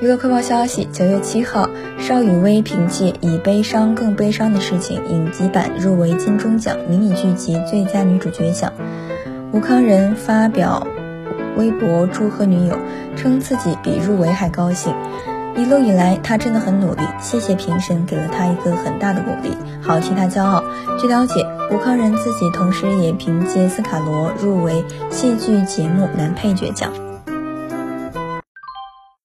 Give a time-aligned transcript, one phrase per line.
[0.00, 8.72] 娱乐快报消息：九月七号，邵雨薇凭借《以悲伤更悲伤的事情》影集版入围金钟奖迷你剧集最佳女主角奖。
[9.50, 10.86] 吴康仁发表
[11.56, 12.78] 微博祝贺女友，
[13.16, 14.94] 称自己比入围还高兴。
[15.56, 19.50] 一路以来，他真的很努力，谢谢评审给了他一个很大的鼓励，
[19.82, 20.62] 好替他骄傲。
[21.00, 26.92] 据了解，吴康仁自己同时也凭借《斯卡罗》入围戏剧节目男配角奖。